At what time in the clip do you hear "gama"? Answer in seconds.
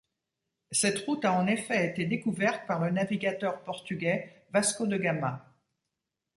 4.97-5.53